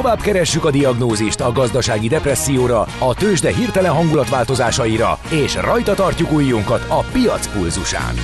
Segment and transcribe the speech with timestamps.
[0.00, 6.84] Tovább keressük a diagnózist a gazdasági depresszióra, a tőzsde hirtelen hangulatváltozásaira, és rajta tartjuk ujjunkat
[6.88, 8.14] a piac pulzusán.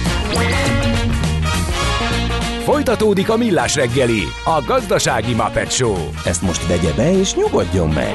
[2.63, 5.97] Folytatódik a Millás reggeli, a gazdasági Muppet Show.
[6.25, 8.15] Ezt most vegye be és nyugodjon meg!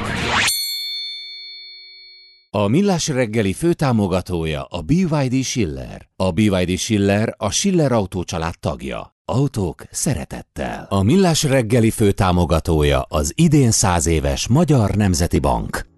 [2.50, 6.08] A Millás reggeli főtámogatója a BYD Schiller.
[6.16, 9.11] A BYD Schiller a Schiller Autó család tagja.
[9.32, 10.86] Autók szeretettel.
[10.88, 15.91] A Millás reggeli főtámogatója az idén száz éves Magyar Nemzeti Bank.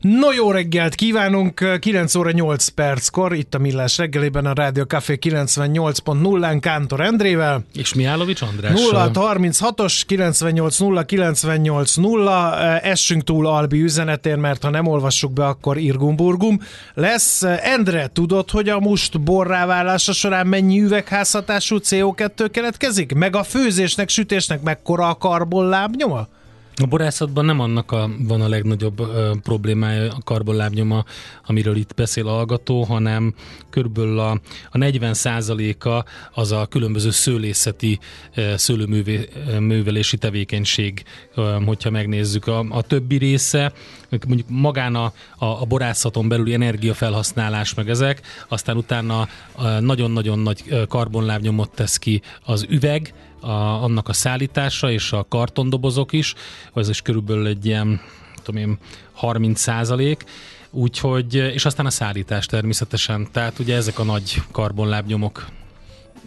[0.00, 5.18] No jó reggelt kívánunk, 9 óra 8 perckor, itt a Millás reggelében a Rádió Café
[5.20, 7.64] 98.0-án Kántor Endrével.
[7.74, 8.80] És Miálovics András.
[8.80, 15.46] 0 36-os 98 0 98 0 essünk túl Albi üzenetén, mert ha nem olvassuk be,
[15.46, 16.60] akkor irgumburgum
[16.94, 17.42] lesz.
[17.42, 23.14] Endre, tudod, hogy a must borráválása során mennyi üvegházhatású CO2 keletkezik?
[23.14, 26.28] Meg a főzésnek, sütésnek mekkora a karbonlábnyoma?
[26.82, 31.04] A borászatban nem annak a, van a legnagyobb ö, problémája a karbonlábnyoma,
[31.46, 33.34] amiről itt beszél a hallgató, hanem
[33.70, 35.14] körülbelül a, a 40
[35.80, 37.98] a az a különböző szőlészeti
[38.34, 41.02] ö, szőlőművelési tevékenység,
[41.34, 42.46] ö, hogyha megnézzük.
[42.46, 43.72] A, a többi része,
[44.26, 49.28] mondjuk magán a, a, a borászaton belüli energiafelhasználás meg ezek, aztán utána
[49.80, 56.34] nagyon-nagyon nagy karbonlábnyomot tesz ki az üveg, a, annak a szállítása és a kartondobozok is,
[56.74, 58.00] ez is körülbelül egy ilyen,
[58.42, 58.78] tudom én,
[59.12, 60.24] 30 százalék,
[60.70, 65.46] úgyhogy, és aztán a szállítás természetesen, tehát ugye ezek a nagy karbonlábnyomok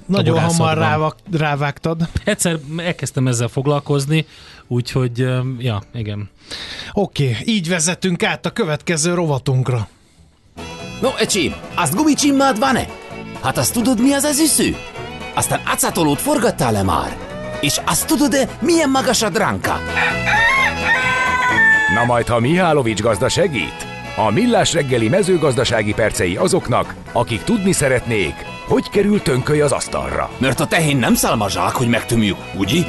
[0.06, 2.08] nagyon hamar rávak, rávágtad.
[2.24, 4.26] Egyszer elkezdtem ezzel foglalkozni,
[4.68, 5.18] úgyhogy,
[5.58, 6.30] ja, igen.
[6.92, 9.88] Oké, okay, így vezetünk át a következő rovatunkra.
[11.02, 12.88] No, ecsi, azt gumicsimmád van-e?
[13.42, 14.76] Hát azt tudod, mi az az üsző?
[15.34, 17.18] Aztán acatolót forgattál-e már?
[17.60, 19.80] És azt tudod-e, milyen magas a dránka?
[21.94, 23.86] Na majd, ha Mihálovics gazda segít?
[24.16, 28.34] A Millás reggeli mezőgazdasági percei azoknak, akik tudni szeretnék,
[28.68, 30.30] hogy kerül tönköly az asztalra.
[30.38, 32.82] Mert a tehén nem szálmazsák, hogy megtömjük, ugye?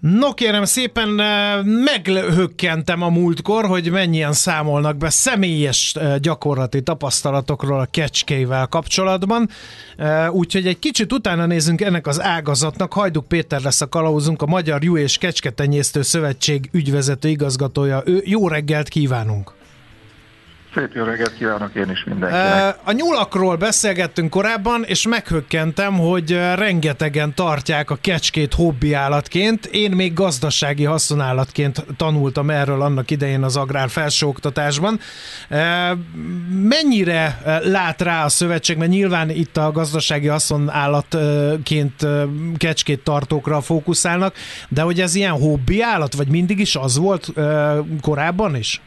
[0.00, 7.80] No kérem szépen, eh, meghökkentem a múltkor, hogy mennyien számolnak be személyes eh, gyakorlati tapasztalatokról
[7.80, 9.48] a kecskével kapcsolatban.
[9.96, 12.92] Eh, úgyhogy egy kicsit utána nézünk ennek az ágazatnak.
[12.92, 18.02] Hajduk Péter lesz a kalauzunk, a Magyar Jú és Kecsketenyésztő Szövetség ügyvezető igazgatója.
[18.04, 19.57] Ő, jó reggelt kívánunk!
[20.78, 22.76] Szép jó reggelt kívánok én is mindenkinek.
[22.84, 29.66] A nyulakról beszélgettünk korábban, és meghökkentem, hogy rengetegen tartják a kecskét hobbiállatként.
[29.66, 35.00] Én még gazdasági haszonállatként tanultam erről annak idején az agrár felsőoktatásban.
[36.62, 42.06] Mennyire lát rá a szövetség, mert nyilván itt a gazdasági haszonállatként
[42.56, 44.34] kecskét tartókra fókuszálnak,
[44.68, 47.32] de hogy ez ilyen hobbiállat, vagy mindig is az volt
[48.00, 48.80] korábban is?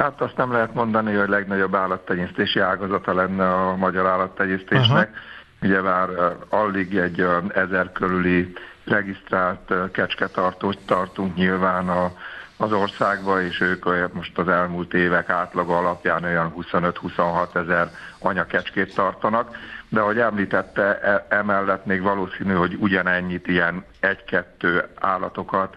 [0.00, 5.08] Hát azt nem lehet mondani, hogy a legnagyobb állattenyésztési ágazata lenne a magyar állattenyésztésnek.
[5.08, 5.18] Aha.
[5.62, 6.08] Ugye már
[6.48, 8.52] alig egy ezer körüli
[8.84, 12.12] regisztrált kecsketartót tartunk nyilván a,
[12.56, 19.56] az országba, és ők most az elmúlt évek átlaga alapján olyan 25-26 ezer anyakecskét tartanak,
[19.88, 25.76] de ahogy említette, e, emellett még valószínű, hogy ugyanennyit ilyen egy-kettő állatokat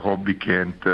[0.00, 0.84] hobbiként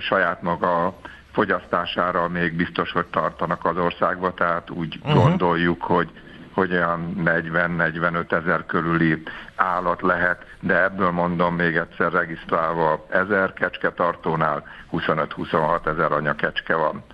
[0.00, 0.94] saját maga
[1.40, 5.22] fogyasztására még biztos, hogy tartanak az országba, tehát úgy uh-huh.
[5.22, 6.10] gondoljuk, hogy
[6.52, 9.22] hogy olyan 40-45 ezer körüli
[9.56, 17.04] állat lehet, de ebből mondom még egyszer regisztrálva ezer kecsketartónál 25-26 ezer anyakecske van.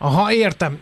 [0.00, 0.78] Aha, értem.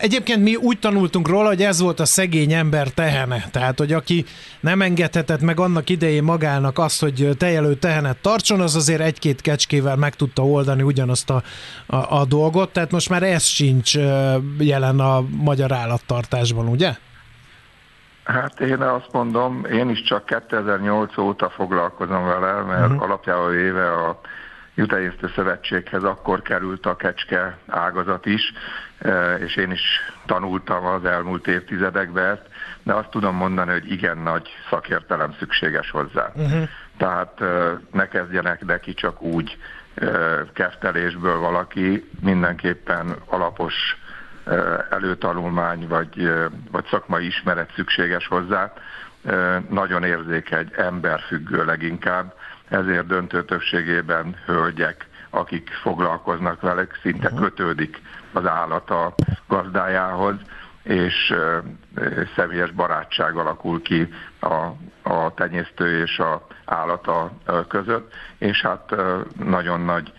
[0.00, 3.44] Egyébként mi úgy tanultunk róla, hogy ez volt a szegény ember tehene.
[3.50, 4.24] Tehát, hogy aki
[4.60, 9.96] nem engedhetett meg annak idején magának azt, hogy tejelő tehenet tartson, az azért egy-két kecskével
[9.96, 11.42] meg tudta oldani ugyanazt a,
[11.86, 12.72] a, a dolgot.
[12.72, 13.94] Tehát most már ez sincs
[14.58, 16.94] jelen a magyar állattartásban, ugye?
[18.24, 23.02] Hát én azt mondom, én is csak 2008 óta foglalkozom vele, mert uh-huh.
[23.02, 24.20] alapjában éve a
[24.74, 28.52] Jutaésztő Szövetséghez akkor került a kecske ágazat is,
[28.98, 29.82] e, és én is
[30.26, 32.46] tanultam az elmúlt évtizedekben ezt,
[32.82, 36.32] de azt tudom mondani, hogy igen nagy szakértelem szükséges hozzá.
[36.34, 36.68] Uh-huh.
[36.96, 39.56] Tehát e, ne kezdjenek neki csak úgy
[39.94, 40.06] e,
[40.52, 43.74] keftelésből valaki, mindenképpen alapos
[44.90, 46.32] előtanulmány vagy,
[46.70, 48.72] vagy szakmai ismeret szükséges hozzá.
[49.68, 52.34] Nagyon érzékeny, emberfüggő leginkább,
[52.72, 57.40] ezért döntő többségében hölgyek, akik foglalkoznak velük, szinte uh-huh.
[57.40, 58.00] kötődik
[58.32, 59.14] az állat a
[59.48, 60.34] gazdájához,
[60.82, 61.34] és
[62.36, 64.08] személyes barátság alakul ki
[64.40, 64.54] a,
[65.02, 67.32] a tenyésztő és a állata
[67.68, 68.94] között, és hát
[69.44, 70.12] nagyon nagy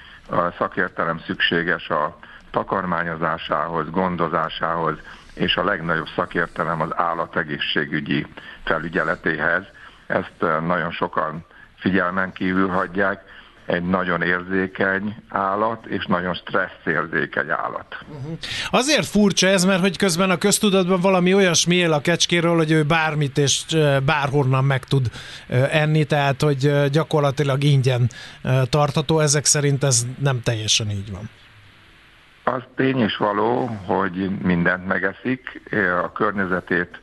[0.58, 2.18] szakértelem szükséges a
[2.52, 4.98] takarmányozásához, gondozásához,
[5.34, 8.28] és a legnagyobb szakértelem az állategészségügyi
[8.64, 9.64] felügyeletéhez.
[10.08, 11.46] Ezt nagyon sokan
[11.84, 13.32] figyelmen kívül hagyják,
[13.66, 17.98] egy nagyon érzékeny állat, és nagyon stresszérzékeny állat.
[18.08, 18.38] Uh-huh.
[18.70, 22.84] Azért furcsa ez, mert hogy közben a köztudatban valami olyasmi él a kecskéről, hogy ő
[22.84, 23.64] bármit és
[24.06, 25.08] bárhonnan meg tud
[25.72, 28.10] enni, tehát hogy gyakorlatilag ingyen
[28.70, 31.30] tartható, ezek szerint ez nem teljesen így van.
[32.44, 35.62] Az tény is való, hogy mindent megeszik,
[36.04, 37.02] a környezetét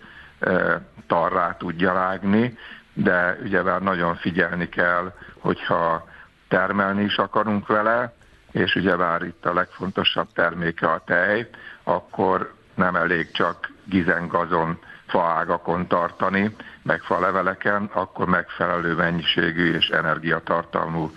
[1.06, 2.58] tarrá tudja rágni,
[3.02, 6.08] de ugyebár nagyon figyelni kell, hogyha
[6.48, 8.14] termelni is akarunk vele,
[8.50, 11.48] és ugyebár itt a legfontosabb terméke a tej,
[11.82, 21.10] akkor nem elég csak gizengazon faágakon tartani, meg faleveleken, akkor megfelelő mennyiségű és energiatartalmú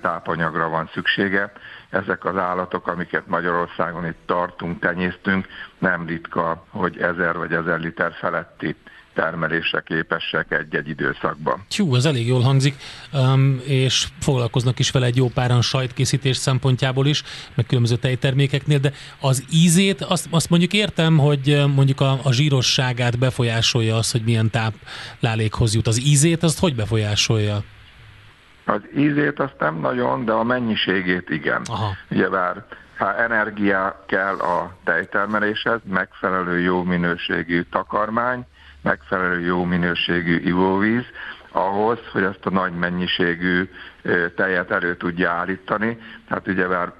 [0.00, 1.52] tápanyagra van szüksége.
[1.90, 5.46] Ezek az állatok, amiket Magyarországon itt tartunk, tenyésztünk,
[5.78, 8.76] nem ritka, hogy ezer vagy ezer liter feletti
[9.14, 11.64] termelésre képesek egy-egy időszakban.
[11.76, 12.74] Hú, ez elég jól hangzik,
[13.12, 17.22] um, és foglalkoznak is vele egy jó páran sajtkészítés szempontjából is,
[17.54, 23.18] meg különböző tejtermékeknél, de az ízét, azt, azt mondjuk értem, hogy mondjuk a, a zsírosságát
[23.18, 25.86] befolyásolja az, hogy milyen táplálékhoz jut.
[25.86, 27.62] Az ízét azt hogy befolyásolja?
[28.64, 31.62] Az ízét azt nem nagyon, de a mennyiségét igen.
[31.64, 31.96] Aha.
[32.10, 32.64] Ugyebár
[32.96, 38.46] ha energia kell a tejtermeléshez, megfelelő jó minőségű takarmány,
[38.84, 41.04] megfelelő jó minőségű ivóvíz,
[41.52, 43.70] ahhoz, hogy ezt a nagy mennyiségű
[44.36, 45.98] tejet elő tudja állítani.
[46.28, 46.92] Tehát ugye már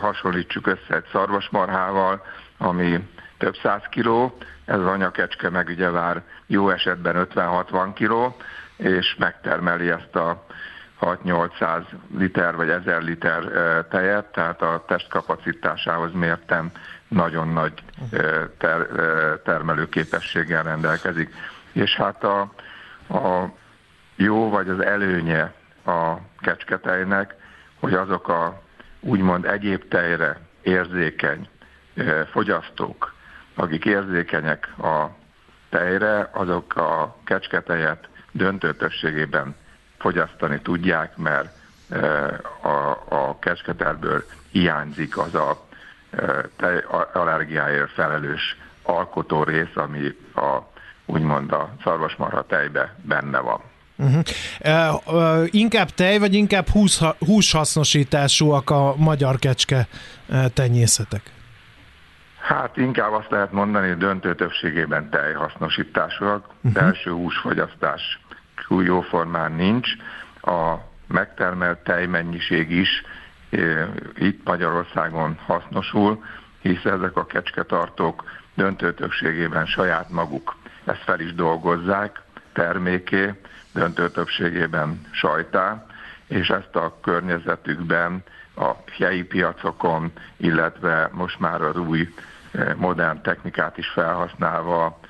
[0.00, 2.24] hasonlítsuk össze egy szarvasmarhával,
[2.58, 3.08] ami
[3.38, 8.36] több száz kiló, ez az anyakecske meg ugye már jó esetben 50-60 kiló,
[8.76, 10.46] és megtermeli ezt a
[11.00, 11.82] 6-800
[12.18, 13.42] liter vagy 1000 liter
[13.90, 16.70] tejet, tehát a testkapacitásához mértem
[17.08, 17.72] nagyon nagy
[18.58, 18.86] ter,
[19.44, 21.34] termelőképességgel rendelkezik.
[21.72, 22.40] És hát a,
[23.08, 23.52] a
[24.16, 25.52] jó vagy az előnye
[25.84, 27.34] a kecsketejnek,
[27.80, 28.62] hogy azok a
[29.00, 31.48] úgymond egyéb tejre érzékeny
[32.30, 33.14] fogyasztók,
[33.54, 35.06] akik érzékenyek a
[35.68, 39.56] tejre, azok a kecsketejet döntő többségében
[39.98, 41.56] fogyasztani tudják, mert
[42.62, 45.65] a, a kecsketerből hiányzik az a
[46.56, 50.58] tej allergiáért felelős alkotó rész, ami a,
[51.04, 53.60] úgymond a szarvasmarha tejbe benne van.
[53.98, 54.22] Uh-huh.
[54.64, 59.86] Uh, uh, inkább tej, vagy inkább hús, húshasznosításúak a magyar kecske
[60.28, 61.30] uh, tenyészetek?
[62.40, 66.46] Hát inkább azt lehet mondani, hogy döntő többségében tejhasznosításúak.
[66.46, 66.72] Uh-huh.
[66.72, 68.20] Belső húsfogyasztás
[68.68, 69.88] jóformán nincs.
[70.42, 70.74] A
[71.06, 72.88] megtermelt tejmennyiség is
[74.18, 76.24] itt Magyarországon hasznosul,
[76.60, 80.56] hisz ezek a kecsketartók döntő többségében saját maguk
[80.86, 82.22] ezt fel is dolgozzák
[82.52, 83.34] terméké,
[83.72, 85.86] döntő többségében sajtá,
[86.26, 88.22] és ezt a környezetükben
[88.56, 92.14] a helyi piacokon, illetve most már az új
[92.76, 95.00] modern technikát is felhasználva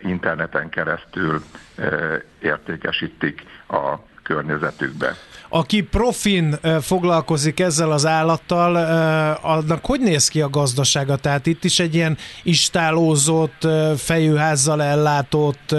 [0.00, 1.42] interneten keresztül
[2.38, 5.14] értékesítik a környezetükbe.
[5.56, 8.76] Aki profin foglalkozik ezzel az állattal,
[9.42, 11.16] annak hogy néz ki a gazdasága?
[11.16, 15.74] Tehát itt is egy ilyen istálózott, fejőházzal ellátott,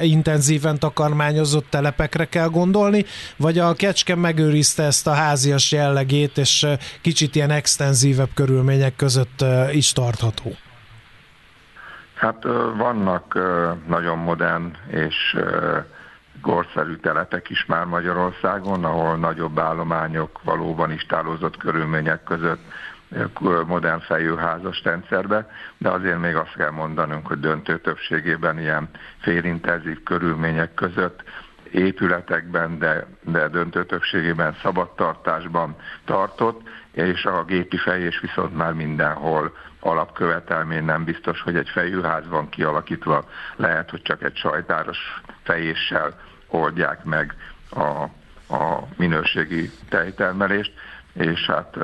[0.00, 3.04] intenzíven takarmányozott telepekre kell gondolni,
[3.36, 6.66] vagy a kecske megőrizte ezt a házias jellegét, és
[7.00, 10.52] kicsit ilyen extenzívebb körülmények között is tartható?
[12.14, 12.42] Hát
[12.76, 13.38] vannak
[13.88, 15.36] nagyon modern és
[16.48, 22.60] korszerű telepek is már Magyarországon, ahol nagyobb állományok valóban istálozott körülmények között
[23.66, 28.88] modern fejőházas rendszerbe, de azért még azt kell mondanunk, hogy döntő többségében ilyen
[29.20, 31.22] félintenzív körülmények között
[31.70, 40.84] épületekben, de, de döntő többségében szabadtartásban tartott, és a gépi fejés viszont már mindenhol alapkövetelmény
[40.84, 43.24] nem biztos, hogy egy fejűház van kialakítva,
[43.56, 47.34] lehet, hogy csak egy sajtáros fejéssel oldják meg
[47.70, 48.02] a,
[48.54, 50.72] a minőségi tejtermelést,
[51.12, 51.76] és hát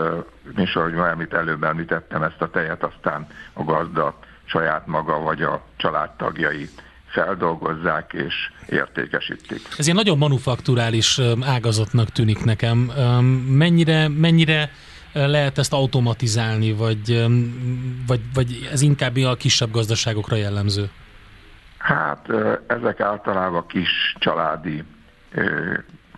[0.57, 5.63] is, ahogy amit előbb említettem, ezt a tejet aztán a gazda saját maga vagy a
[5.77, 6.69] családtagjai
[7.07, 8.35] feldolgozzák és
[8.69, 9.61] értékesítik.
[9.79, 12.79] Ez ilyen nagyon manufakturális ágazatnak tűnik nekem.
[13.49, 14.71] Mennyire, mennyire
[15.13, 17.27] lehet ezt automatizálni, vagy,
[18.07, 20.91] vagy, vagy ez inkább a kisebb gazdaságokra jellemző?
[21.85, 22.29] Hát
[22.67, 24.85] ezek általában kis családi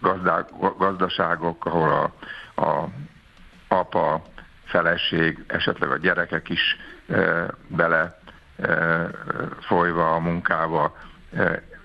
[0.01, 2.13] gazdák, gazdaságok, ahol a,
[2.63, 2.89] a
[3.69, 4.23] apa,
[4.65, 6.77] feleség, esetleg a gyerekek is
[7.67, 8.19] bele
[9.61, 10.97] folyva a munkába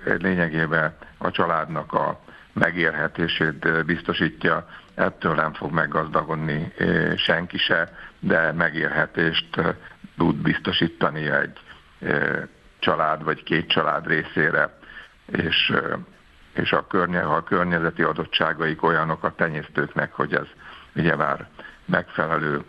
[0.03, 2.19] lényegében a családnak a
[2.53, 6.73] megérhetését biztosítja, ettől nem fog meggazdagodni
[7.15, 9.61] senki se, de megérhetést
[10.17, 11.59] tud biztosítani egy
[12.81, 14.77] család vagy két család részére,
[15.25, 15.73] és,
[16.53, 20.47] és a, környe, a környezeti adottságaik olyanok a tenyésztőknek, hogy ez
[20.95, 21.47] ugye már
[21.85, 22.63] megfelelő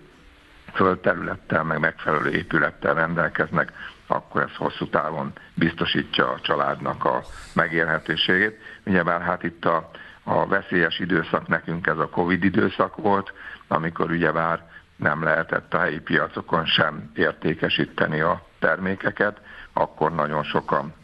[0.73, 3.73] földterülettel, meg megfelelő épülettel rendelkeznek,
[4.07, 7.23] akkor ez hosszú távon biztosítja a családnak a
[7.55, 8.59] megélhetőségét.
[8.87, 9.91] Ugyebár hát itt a,
[10.23, 13.33] a veszélyes időszak nekünk ez a Covid időszak volt,
[13.69, 19.41] amikor ugyebár nem lehetett a helyi piacokon sem értékesíteni a termékeket,
[19.73, 20.95] akkor nagyon sokan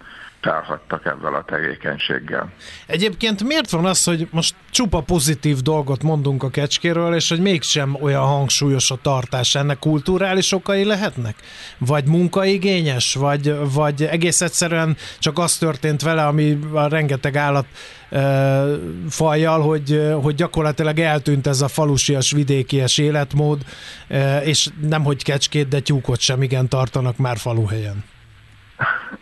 [0.41, 2.53] felhagytak ezzel a tevékenységgel.
[2.87, 7.97] Egyébként miért van az, hogy most csupa pozitív dolgot mondunk a kecskéről, és hogy mégsem
[8.01, 9.55] olyan hangsúlyos a tartás?
[9.55, 11.37] Ennek kulturális okai lehetnek?
[11.79, 13.15] Vagy munkaigényes?
[13.15, 17.67] Vagy, vagy egész egyszerűen csak az történt vele, ami a rengeteg állat
[18.11, 18.65] e,
[19.09, 23.63] fajjal, hogy, hogy gyakorlatilag eltűnt ez a falusias, vidékies életmód,
[24.09, 28.05] e, és nem hogy kecskét, de tyúkot sem igen tartanak már faluhelyen.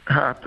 [0.05, 0.47] Hát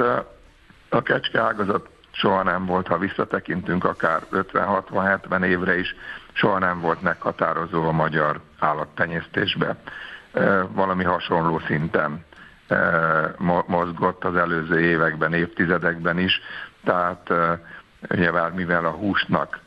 [0.89, 5.95] a kecske ágazat soha nem volt, ha visszatekintünk akár 50-60-70 évre is,
[6.33, 9.75] soha nem volt meghatározó a magyar állattenyésztésbe.
[10.71, 12.25] Valami hasonló szinten
[13.67, 16.41] mozgott az előző években, évtizedekben is,
[16.83, 17.33] tehát
[18.07, 19.59] nyilván mivel a húsnak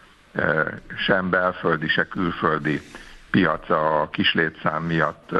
[0.96, 2.80] sem belföldi, se külföldi
[3.30, 5.30] piaca a kislétszám miatt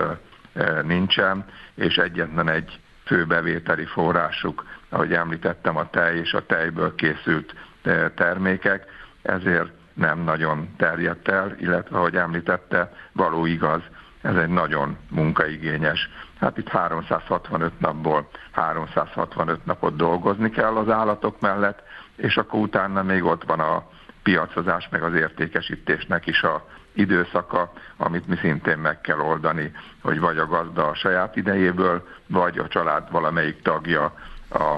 [0.83, 2.81] nincsen, és egyetlen egy
[3.13, 8.87] fő bevételi forrásuk ahogy említettem, a tej és a tejből készült eh, termékek,
[9.23, 13.83] ezért nem nagyon terjedt el, illetve, ahogy említette, való igaz,
[14.21, 16.11] ez egy nagyon munkaigényes.
[16.41, 21.83] Hát itt 365 napból 365 napot dolgozni kell az állatok mellett,
[22.17, 23.89] és akkor utána még ott van a
[24.23, 29.73] piacozás, meg az értékesítésnek is a időszaka, amit mi szintén meg kell oldani,
[30.03, 34.15] hogy vagy a gazda a saját idejéből, vagy a család valamelyik tagja
[34.51, 34.77] a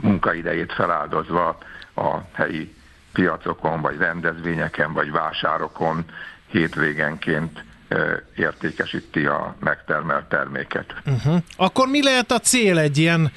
[0.00, 1.58] munkaidejét feláldozva
[1.94, 2.74] a helyi
[3.12, 6.04] piacokon, vagy rendezvényeken, vagy vásárokon
[6.46, 7.64] hétvégenként
[8.36, 10.94] értékesíti a megtermelt terméket.
[11.06, 11.42] Uh-huh.
[11.56, 13.32] Akkor mi lehet a cél egy ilyen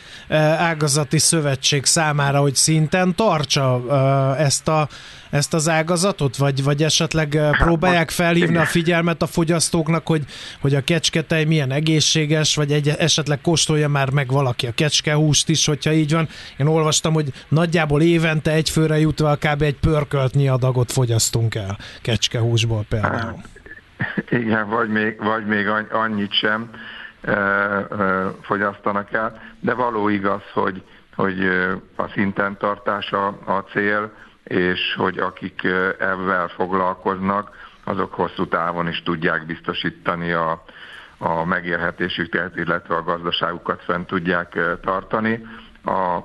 [0.58, 3.84] ágazati szövetség számára, hogy szinten tartsa
[4.38, 4.88] ezt, a,
[5.30, 10.24] ezt az ágazatot, vagy, vagy esetleg hát próbálják felhívni a figyelmet a fogyasztóknak, hogy,
[10.62, 15.66] hogy a kecsketej milyen egészséges, vagy egy, esetleg kóstolja már meg valaki a kecskehúst is,
[15.66, 16.30] hogyha így van.
[16.58, 19.62] Én olvastam, hogy nagyjából évente egy főre jutva kb.
[19.62, 23.42] egy pörköltnyi adagot fogyasztunk el kecskehúsból például.
[24.30, 26.70] Igen, vagy még, vagy még annyit sem
[28.42, 30.84] fogyasztanak el, de való igaz, hogy,
[31.16, 31.48] hogy
[31.96, 34.12] a szinten tartása a cél,
[34.44, 35.64] és hogy akik
[36.00, 40.64] ebben foglalkoznak, azok hosszú távon is tudják biztosítani a,
[41.18, 45.46] a megélhetésüket, illetve a gazdaságukat fent tudják tartani.
[45.84, 46.16] A,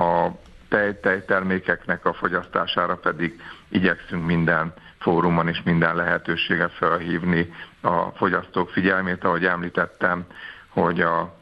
[0.00, 4.74] a tej, tejtermékeknek a fogyasztására pedig igyekszünk minden
[5.06, 10.26] fórumon is minden lehetőséget felhívni a fogyasztók figyelmét, ahogy említettem,
[10.68, 11.34] hogy a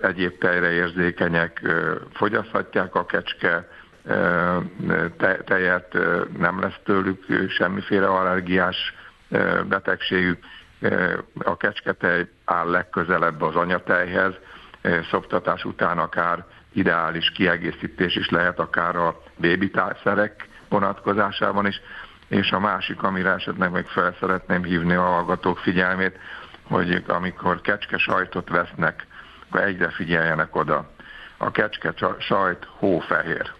[0.00, 1.62] egyéb tejre érzékenyek
[2.12, 3.68] fogyaszthatják a kecske
[5.16, 5.98] te, tejet,
[6.38, 8.94] nem lesz tőlük semmiféle allergiás
[9.68, 10.38] betegségük.
[11.38, 14.34] A kecsketej áll legközelebb az anyatejhez,
[15.10, 21.80] szoptatás után akár ideális kiegészítés is lehet, akár a bébitászerek vonatkozásában is
[22.32, 26.18] és a másik, amire esetleg meg fel szeretném hívni a hallgatók figyelmét,
[26.62, 29.06] hogy amikor kecske sajtot vesznek,
[29.48, 30.90] akkor egyre figyeljenek oda.
[31.36, 33.52] A kecske sajt hófehér.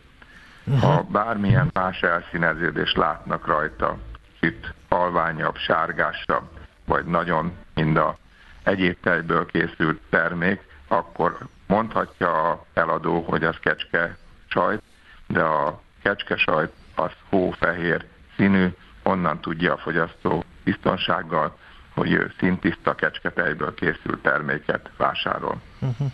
[0.81, 3.99] Ha bármilyen más elszíneződést látnak rajta,
[4.41, 6.49] itt halványabb, sárgásabb,
[6.85, 8.17] vagy nagyon mind a
[8.63, 14.83] egyéb tejből készült termék, akkor mondhatja a eladó, hogy az kecske sajt,
[15.27, 18.11] de a kecske sajt az hófehér
[18.43, 18.69] színű,
[19.03, 21.57] onnan tudja a fogyasztó biztonsággal,
[21.95, 25.61] hogy ő szintiszta kecsketejből készült terméket vásárol.
[25.81, 26.09] Uh-huh.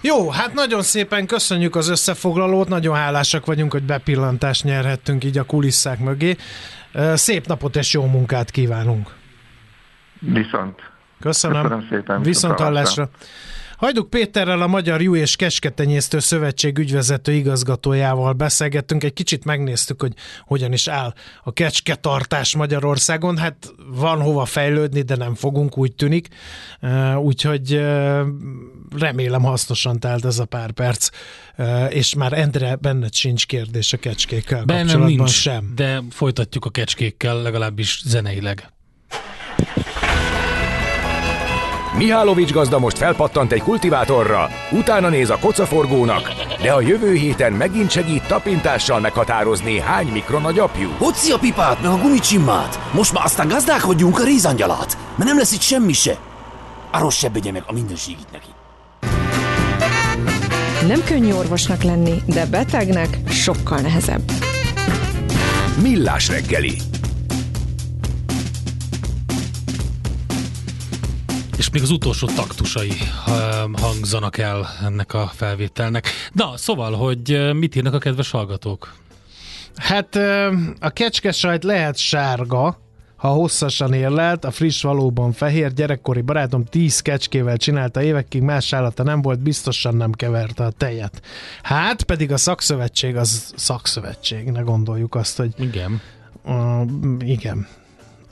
[0.00, 5.44] Jó, hát nagyon szépen köszönjük az összefoglalót, nagyon hálásak vagyunk, hogy bepillantást nyerhettünk így a
[5.44, 6.36] kulisszák mögé.
[7.14, 9.10] Szép napot és jó munkát kívánunk!
[10.18, 10.82] Viszont.
[11.20, 11.62] Köszönöm.
[11.62, 12.22] Köszönöm szépen.
[12.22, 13.08] Viszont hallásra.
[13.80, 20.12] Hajduk Péterrel, a Magyar Jú és Kesketenyésztő Szövetség ügyvezető igazgatójával beszélgettünk, egy kicsit megnéztük, hogy
[20.44, 23.36] hogyan is áll a kecsketartás Magyarországon.
[23.36, 26.28] Hát van hova fejlődni, de nem fogunk, úgy tűnik.
[27.16, 27.74] Úgyhogy
[28.98, 31.08] remélem hasznosan telt ez a pár perc,
[31.88, 35.72] és már Endre benned sincs kérdés a kecskékkel Bennem kapcsolatban nincs, sem.
[35.74, 38.72] de folytatjuk a kecskékkel, legalábbis zeneileg.
[41.96, 46.32] Mihálovics gazda most felpattant egy kultivátorra, utána néz a kocaforgónak,
[46.62, 50.90] de a jövő héten megint segít tapintással meghatározni, hány mikron a gyapjú.
[50.98, 52.80] Hoci a pipát, meg a gumicsimmát!
[52.92, 56.18] Most már aztán gazdálkodjunk a rézangyalát, mert nem lesz itt semmi se.
[56.90, 58.48] Arról se begye meg a mindenségit neki.
[60.86, 64.32] Nem könnyű orvosnak lenni, de betegnek sokkal nehezebb.
[65.82, 66.76] Millás reggeli.
[71.60, 72.92] És még az utolsó taktusai
[73.72, 76.08] hangzanak el ennek a felvételnek.
[76.32, 78.94] Na, szóval, hogy mit írnak a kedves hallgatók?
[79.76, 80.16] Hát
[80.80, 82.80] a kecskesajt lehet sárga,
[83.16, 89.02] ha hosszasan érlelt, a friss valóban fehér, gyerekkori barátom tíz kecskével csinálta évekig, más állata
[89.02, 91.22] nem volt, biztosan nem keverte a tejet.
[91.62, 95.52] Hát pedig a szakszövetség az szakszövetség, ne gondoljuk azt, hogy...
[95.58, 96.00] Igen.
[96.44, 96.82] Uh,
[97.18, 97.66] igen.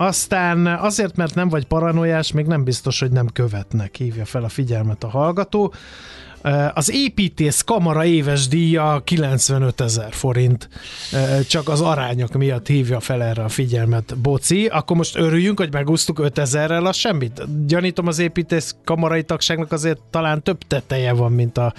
[0.01, 4.49] Aztán azért, mert nem vagy paranoiás, még nem biztos, hogy nem követnek, hívja fel a
[4.49, 5.75] figyelmet a hallgató.
[6.75, 10.69] Az építész kamara éves díja 95 ezer forint,
[11.49, 14.67] csak az arányok miatt hívja fel erre a figyelmet Boci.
[14.67, 17.67] Akkor most örüljünk, hogy megúsztuk 5 ezerrel, az semmit.
[17.67, 21.73] Gyanítom az építész kamarai tagságnak azért talán több teteje van, mint a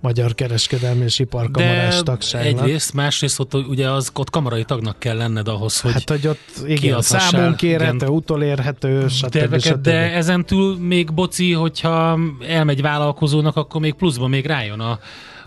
[0.00, 2.64] Magyar Kereskedelmi és Iparkamarás tagságnak.
[2.64, 6.66] egyrészt, másrészt ott ugye az ott kamarai tagnak kell lenned ahhoz, hogy Hát, hogy ott
[6.66, 9.58] igen, számon kérhető, utolérhető, stb.
[9.58, 9.80] stb.
[9.80, 14.98] De ezentúl még boci, hogyha elmegy vállalkozónak, akkor még pluszban még rájön a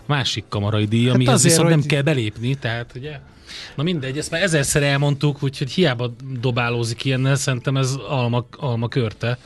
[0.06, 1.76] másik kamarai díj, hát amihez viszont hogy...
[1.76, 3.18] nem kell belépni, tehát ugye...
[3.74, 9.38] Na mindegy, ezt már ezerszer elmondtuk, úgyhogy hiába dobálózik ilyennel, szerintem ez alma, alma körte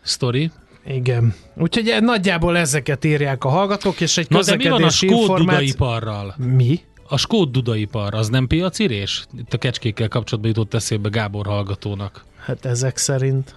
[0.00, 0.50] sztori.
[0.88, 1.34] Igen.
[1.54, 5.38] Úgyhogy nagyjából ezeket írják a hallgatók, és egy Na de mi van a informát...
[5.38, 6.34] Dudaiparral?
[6.36, 6.80] Mi?
[7.08, 9.26] A Skód Dudaipar, az nem piacirés?
[9.38, 12.24] Itt a kecskékkel kapcsolatban jutott eszébe Gábor hallgatónak.
[12.36, 13.54] Hát ezek szerint.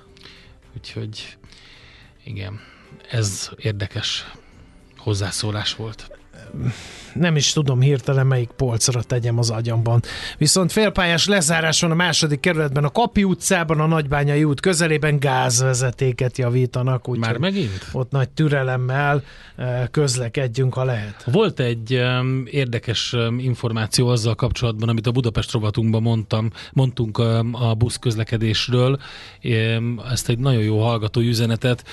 [0.77, 1.37] Úgyhogy
[2.23, 2.59] igen,
[3.11, 4.31] ez érdekes
[4.97, 6.20] hozzászólás volt
[7.13, 10.01] nem is tudom hirtelen melyik polcra tegyem az agyamban.
[10.37, 16.37] Viszont félpályás lezárás van a második kerületben, a Kapi utcában, a Nagybányai út közelében gázvezetéket
[16.37, 17.07] javítanak.
[17.07, 17.89] Úgy Már megint?
[17.91, 19.23] Ott nagy türelemmel
[19.55, 21.23] eh, közlekedjünk, ha lehet.
[21.23, 27.73] Volt egy um, érdekes információ azzal kapcsolatban, amit a Budapest rovatunkban mondtam, mondtunk um, a
[27.73, 28.99] busz közlekedésről.
[29.43, 31.83] Um, ezt egy nagyon jó hallgató üzenetet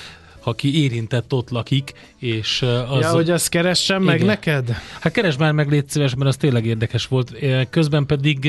[0.43, 3.01] aki érintett ott lakik, és az...
[3.01, 4.15] Ja, hogy azt keressem igen.
[4.15, 4.77] meg neked?
[5.01, 7.33] Hát keres már meg, légy szíves, mert az tényleg érdekes volt.
[7.71, 8.45] Közben pedig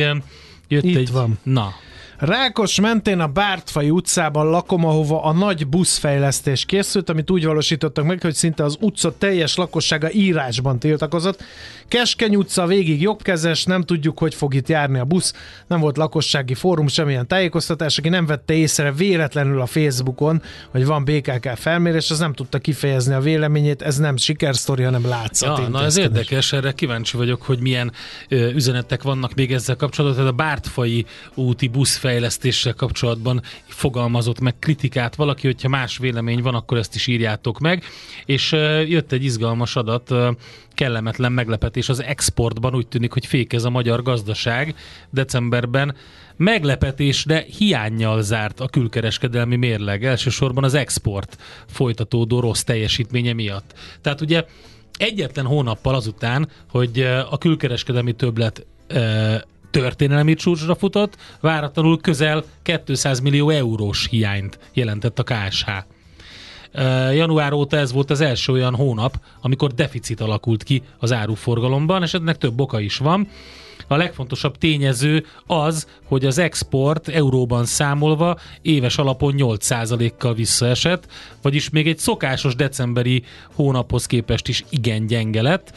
[0.68, 1.12] jött Itt egy...
[1.12, 1.40] van.
[1.44, 1.74] Na.
[2.20, 8.22] Rákos mentén a Bártfai utcában lakom, ahova a nagy buszfejlesztés készült, amit úgy valósítottak meg,
[8.22, 11.44] hogy szinte az utca teljes lakossága írásban tiltakozott.
[11.88, 15.34] Keskeny utca végig jobbkezes, nem tudjuk, hogy fog itt járni a busz,
[15.68, 21.04] nem volt lakossági fórum, semmilyen tájékoztatás, aki nem vette észre véletlenül a Facebookon, hogy van
[21.04, 25.58] BKK felmérés, az nem tudta kifejezni a véleményét, ez nem sikersztori, hanem látszat.
[25.58, 27.92] Ja, na ez érdekes, erre kíváncsi vagyok, hogy milyen
[28.28, 30.20] ö, üzenetek vannak még ezzel kapcsolatban.
[30.20, 31.68] Tehát a Bártfai úti
[32.10, 37.84] buszfejlesztéssel kapcsolatban fogalmazott meg kritikát valaki, hogyha más vélemény van, akkor ezt is írjátok meg.
[38.26, 38.52] És
[38.88, 40.14] jött egy izgalmas adat,
[40.74, 44.76] kellemetlen meglepetés az exportban, úgy tűnik, hogy fékez a magyar gazdaság.
[45.10, 45.96] Decemberben
[46.36, 53.74] meglepetésre hiányjal zárt a külkereskedelmi mérleg, elsősorban az export folytatódó rossz teljesítménye miatt.
[54.02, 54.46] Tehát ugye
[54.98, 58.66] egyetlen hónappal azután, hogy a külkereskedelmi többlet
[59.72, 62.44] történelmi csúcsra futott, váratlanul közel
[62.86, 65.70] 200 millió eurós hiányt jelentett a KSH.
[67.14, 72.14] Január óta ez volt az első olyan hónap, amikor deficit alakult ki az áruforgalomban, és
[72.14, 73.28] ennek több oka is van.
[73.88, 81.08] A legfontosabb tényező az, hogy az export euróban számolva éves alapon 8%-kal visszaesett,
[81.42, 83.24] vagyis még egy szokásos decemberi
[83.56, 85.74] hónaphoz képest is igen gyenge lett.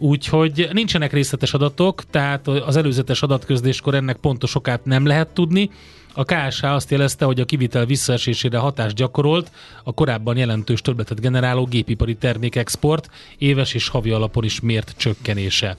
[0.00, 5.70] Úgyhogy nincsenek részletes adatok, tehát az előzetes adatközléskor ennek pontos okát nem lehet tudni.
[6.14, 9.50] A KSH azt jelezte, hogy a kivitel visszaesésére hatást gyakorolt
[9.84, 15.76] a korábban jelentős többletet generáló gépipari termékexport éves és havi alapon is mért csökkenése.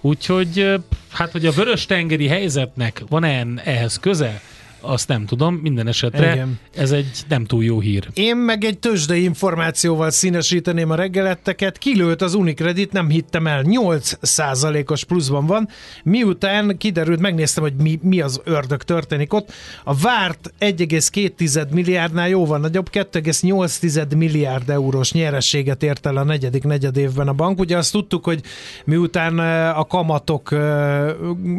[0.00, 0.74] Úgyhogy
[1.10, 4.40] hát, hogy a vörös tengeri helyzetnek van-e ehhez köze,
[4.86, 5.54] azt nem tudom.
[5.54, 6.58] Minden esetre Igen.
[6.76, 8.08] ez egy nem túl jó hír.
[8.14, 11.78] Én meg egy tőzsdei információval színesíteném a reggeletteket.
[11.78, 15.68] Kilőtt az Unicredit, nem hittem el, 8%-os pluszban van.
[16.04, 19.52] Miután kiderült, megnéztem, hogy mi, mi az ördög történik ott.
[19.84, 26.96] A várt 1,2 milliárdnál jóval nagyobb, 2,8 milliárd eurós nyerességet ért el a negyedik negyed
[26.96, 27.58] évben a bank.
[27.58, 28.40] Ugye azt tudtuk, hogy
[28.84, 30.54] miután a kamatok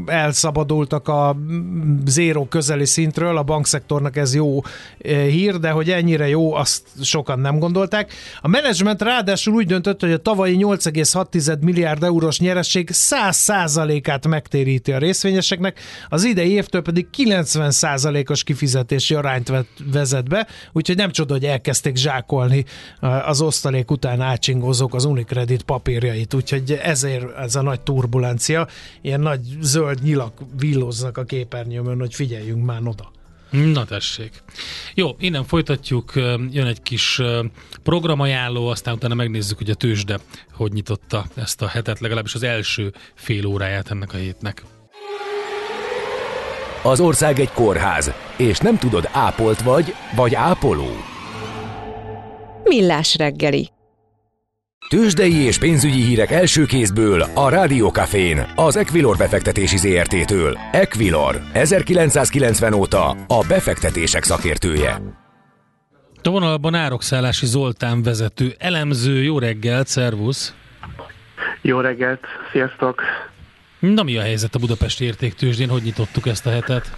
[0.06, 1.38] elszabadultak a
[2.06, 2.86] zéró közeli
[3.16, 4.62] szintről, a bankszektornak ez jó
[4.98, 8.14] eh, hír, de hogy ennyire jó, azt sokan nem gondolták.
[8.42, 14.98] A menedzsment ráadásul úgy döntött, hogy a tavalyi 8,6 milliárd eurós nyeresség 100%-át megtéríti a
[14.98, 19.52] részvényeseknek, az idei évtől pedig 90%-os kifizetési arányt
[19.92, 22.66] vezet be, úgyhogy nem csoda, hogy elkezdték zsákolni
[23.00, 28.68] eh, az osztalék után átsingózók az Unicredit papírjait, úgyhogy ezért ez a nagy turbulencia,
[29.02, 33.05] ilyen nagy zöld nyilak villoznak a képernyőmön, hogy figyeljünk már oda.
[33.50, 34.44] Na tessék.
[34.94, 36.12] Jó, innen folytatjuk,
[36.52, 37.22] jön egy kis
[37.84, 40.20] programajánló, aztán utána megnézzük, hogy a tőzsde
[40.52, 44.64] hogy nyitotta ezt a hetet, legalábbis az első fél óráját ennek a hétnek.
[46.84, 50.90] Az ország egy kórház, és nem tudod, ápolt vagy, vagy ápoló.
[52.64, 53.75] Millás reggeli.
[54.88, 60.58] Tőzsdei és pénzügyi hírek első kézből a Rádiókafén, az Equilor befektetési ZRT-től.
[60.72, 65.02] Equilor, 1990 óta a befektetések szakértője.
[66.24, 69.24] A vonalban Árokszállási Zoltán vezető elemző.
[69.24, 70.56] Jó reggelt, szervusz!
[71.62, 73.02] Jó reggelt, sziasztok!
[73.80, 75.70] Na mi a helyzet a Budapesti Értéktőzsdén?
[75.70, 76.98] Hogy nyitottuk ezt a hetet?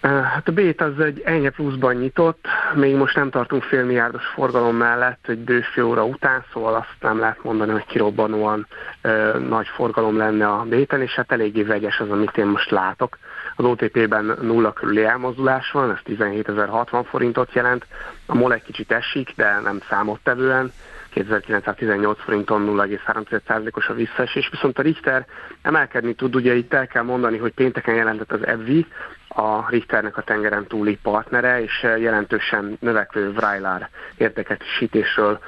[0.00, 5.28] Hát a Bét az egy enyhe pluszban nyitott, még most nem tartunk félmilliárdos forgalom mellett
[5.28, 8.66] egy bő fél óra után, szóval azt nem lehet mondani, hogy kirobbanóan
[9.02, 13.18] ö, nagy forgalom lenne a Béten, és hát eléggé vegyes az, amit én most látok.
[13.56, 17.86] Az OTP-ben nulla körüli elmozdulás van, ez 17.060 forintot jelent,
[18.26, 20.72] a MOL egy kicsit esik, de nem számottevően,
[21.10, 25.26] 2918 forinton 0,3%-os a visszaesés, viszont a Richter
[25.62, 28.86] emelkedni tud, ugye itt el kell mondani, hogy pénteken jelentett az EBVI,
[29.34, 35.38] a Richternek a tengeren túli partnere, és jelentősen növekvő Vrajlár értékesítésről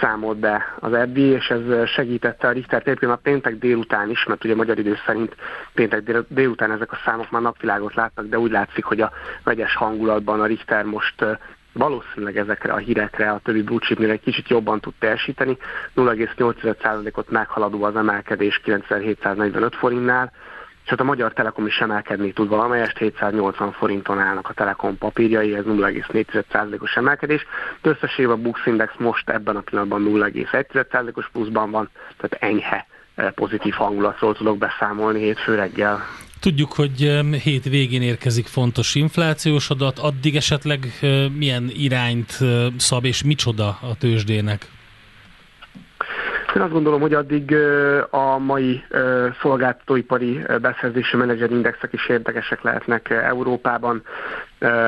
[0.00, 4.44] számolt be az EBVI, és ez segítette a Richter egyébként a péntek délután is, mert
[4.44, 5.36] ugye magyar idő szerint
[5.74, 9.12] péntek délután ezek a számok már napvilágot látnak, de úgy látszik, hogy a
[9.44, 11.24] vegyes hangulatban a Richter most
[11.72, 15.56] valószínűleg ezekre a hírekre a többi blue egy kicsit jobban tud teljesíteni.
[15.96, 20.32] 0,8%-ot meghaladó az emelkedés 9745 forintnál,
[20.92, 25.64] hát a Magyar Telekom is emelkedni tud valamelyest, 780 forinton állnak a Telekom papírjai, ez
[25.64, 27.46] 0,4%-os emelkedés.
[27.82, 32.86] De összességében a Bux Index most ebben a pillanatban 0,1%-os pluszban van, tehát enyhe
[33.34, 36.00] pozitív hangulatról tudok beszámolni hétfő reggel.
[36.40, 40.86] Tudjuk, hogy hét végén érkezik fontos inflációs adat, addig esetleg
[41.36, 42.38] milyen irányt
[42.76, 44.66] szab és micsoda a tőzsdének?
[46.54, 47.56] Én azt gondolom, hogy addig
[48.10, 48.84] a mai
[49.40, 54.02] szolgáltatóipari beszerzési menedzserindexek is érdekesek lehetnek Európában.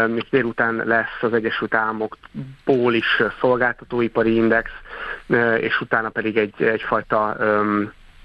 [0.07, 4.71] Még délután lesz az Egyesült Államokból is szolgáltatóipari index,
[5.57, 7.37] és utána pedig egy, egyfajta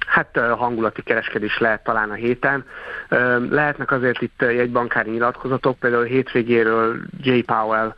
[0.08, 2.66] hát hangulati kereskedés lehet talán a héten.
[3.50, 7.40] Lehetnek azért itt jegybankári nyilatkozatok, például hétvégéről J.
[7.42, 7.94] Powell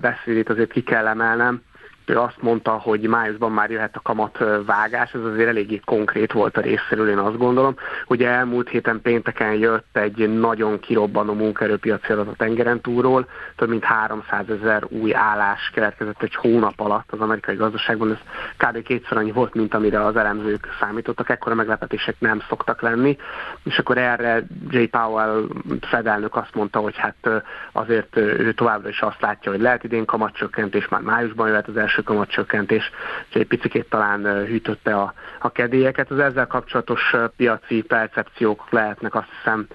[0.00, 1.62] beszédét azért ki kell emelnem,
[2.06, 6.56] ő azt mondta, hogy májusban már jöhet a kamat vágás, ez azért eléggé konkrét volt
[6.56, 7.74] a részéről, én azt gondolom.
[8.06, 13.84] Ugye elmúlt héten pénteken jött egy nagyon kirobbanó munkaerőpiaci adat a tengeren túlról, több mint
[13.84, 18.18] 300 ezer új állás keletkezett egy hónap alatt az amerikai gazdaságban, ez
[18.56, 18.82] kb.
[18.82, 23.16] kétszer annyi volt, mint amire az elemzők számítottak, ekkora meglepetések nem szoktak lenni,
[23.64, 24.84] és akkor erre J.
[24.84, 25.44] Powell
[25.80, 30.88] fedelnök azt mondta, hogy hát azért ő továbbra is azt látja, hogy lehet idén kamatcsökkentés,
[30.88, 32.90] már májusban jöhet az első első kamatcsökkentés,
[33.28, 36.10] és egy picit talán hűtötte a, a kedélyeket.
[36.10, 39.66] Az ezzel kapcsolatos piaci percepciók lehetnek azt hiszem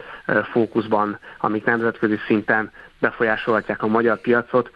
[0.51, 4.71] fókuszban, amik nemzetközi szinten befolyásolhatják a magyar piacot,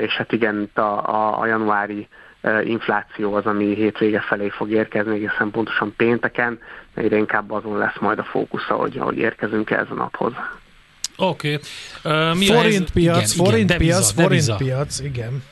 [0.00, 2.08] és hát igen, a, a, a januári
[2.64, 6.58] infláció az, ami hétvége felé fog érkezni, egészen pontosan pénteken,
[6.94, 10.32] egyre inkább azon lesz majd a fókusza, hogy, hogy érkezünk ez a naphoz.
[11.16, 11.58] Oké.
[12.02, 12.30] Okay.
[12.30, 15.12] Uh, forintpiac, forintpiac, forintpiac, igen.
[15.12, 15.42] igen,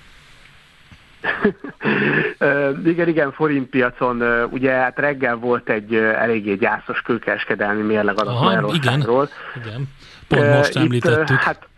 [3.09, 9.29] igen, forintpiacon ugye hát reggel volt egy eléggé gyászos külkereskedelmi mérleg adat Magyarországról.
[9.57, 9.89] Igen, igen,
[10.29, 11.41] pont most Itt, említettük.
[11.41, 11.69] Hát,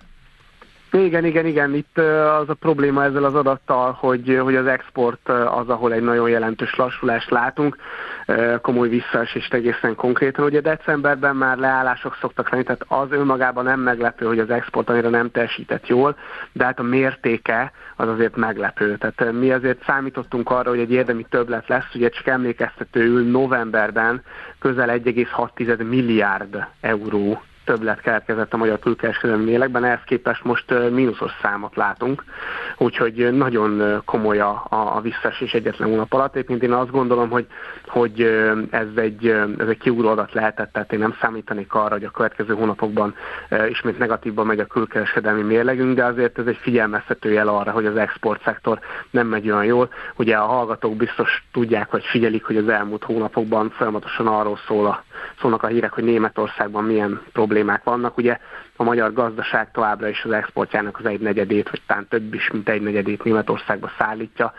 [0.92, 1.74] Igen, igen, igen.
[1.74, 1.98] Itt
[2.40, 6.74] az a probléma ezzel az adattal, hogy, hogy az export az, ahol egy nagyon jelentős
[6.76, 7.76] lassulást látunk,
[8.61, 10.44] komoly visszaesést egészen konkrétan.
[10.44, 15.09] Ugye decemberben már leállások szoktak lenni, tehát az önmagában nem meglepő, hogy az export annyira
[15.09, 16.16] nem teljesített jól,
[16.53, 18.96] de hát a mértéke az azért meglepő.
[18.96, 24.22] Tehát mi azért számítottunk arra, hogy egy érdemi többlet lesz, ugye csak emlékeztetőül novemberben
[24.59, 31.76] közel 1,6 milliárd euró többlet keletkezett a magyar külkereskedelmi lélekben, ehhez képest most mínuszos számot
[31.76, 32.24] látunk,
[32.78, 36.37] úgyhogy nagyon komoly a, a visszaesés egyetlen hónap alatt.
[36.37, 37.46] Éppként én azt gondolom, hogy,
[37.87, 38.20] hogy
[38.70, 39.26] ez egy,
[39.59, 43.14] ez egy kiugró adat lehetett, tehát én nem számítanék arra, hogy a következő hónapokban
[43.68, 47.96] ismét negatívban megy a külkereskedelmi mérlegünk, de azért ez egy figyelmeztető jel arra, hogy az
[47.96, 48.78] export szektor
[49.11, 49.88] nem megy olyan jól.
[50.16, 55.04] Ugye a hallgatók biztos tudják, vagy figyelik, hogy az elmúlt hónapokban folyamatosan arról szól a,
[55.40, 58.16] szólnak a hírek, hogy Németországban milyen problémák vannak.
[58.16, 58.38] Ugye
[58.76, 62.68] a magyar gazdaság továbbra is az exportjának az egy negyedét, vagy talán több is, mint
[62.68, 64.52] egy negyedét Németországba szállítja.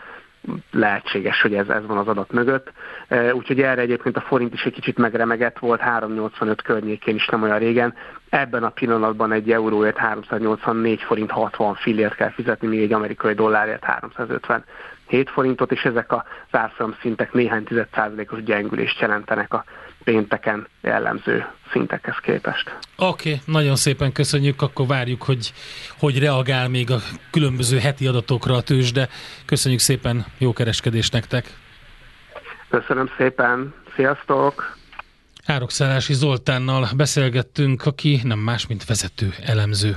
[0.70, 2.72] Lehetséges, hogy ez, ez van az adat mögött.
[3.08, 7.42] E, úgyhogy erre egyébként a forint is egy kicsit megremegett volt, 385 környékén is nem
[7.42, 7.94] olyan régen.
[8.28, 13.84] Ebben a pillanatban egy euróért 384 forint 60 fillért kell fizetni, míg egy amerikai dollárért
[13.84, 14.64] 350
[15.12, 16.20] 7 forintot, és ezek az
[16.50, 19.64] árfolyam szintek néhány tized százalékos gyengülést jelentenek a
[20.04, 22.78] pénteken jellemző szintekhez képest.
[22.96, 25.52] Oké, okay, nagyon szépen köszönjük, akkor várjuk, hogy
[25.98, 26.98] hogy reagál még a
[27.30, 29.08] különböző heti adatokra a tőzs, de
[29.46, 31.56] köszönjük szépen, jó kereskedést nektek!
[32.68, 34.76] Köszönöm szépen, sziasztok!
[35.46, 39.96] Árokszállási Zoltánnal beszélgettünk, aki nem más, mint vezető elemző.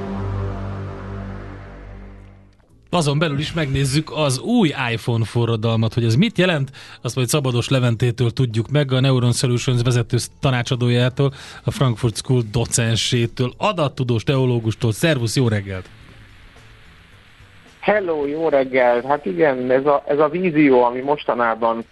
[2.93, 6.69] Azon belül is megnézzük az új iPhone forradalmat, hogy ez mit jelent,
[7.01, 11.31] azt majd Szabados Leventétől tudjuk meg, a Neuron Solutions vezető tanácsadójától,
[11.63, 14.91] a Frankfurt School docensétől, adattudós teológustól.
[14.91, 15.85] Szervusz, jó reggelt!
[17.79, 19.05] Hello, jó reggelt!
[19.05, 21.85] Hát igen, ez a, ez a vízió, ami mostanában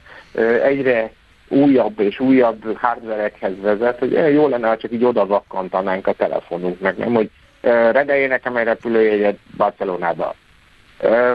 [0.63, 1.12] egyre
[1.47, 6.97] újabb és újabb hardverekhez vezet, hogy jó lenne, ha csak így oda vakkantanánk a telefonunknak,
[6.97, 7.29] nem, hogy
[7.91, 10.35] rendelje nekem egy repülőjegyet Barcelonába